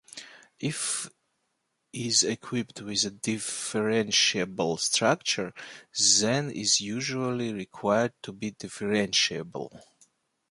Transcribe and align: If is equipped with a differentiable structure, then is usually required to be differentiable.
If 0.59 1.11
is 1.93 2.23
equipped 2.23 2.81
with 2.81 3.03
a 3.05 3.11
differentiable 3.11 4.79
structure, 4.79 5.53
then 6.19 6.49
is 6.49 6.81
usually 6.81 7.53
required 7.53 8.13
to 8.23 8.31
be 8.33 8.51
differentiable. 8.53 9.79